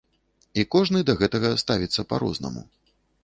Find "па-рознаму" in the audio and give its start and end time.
2.13-2.61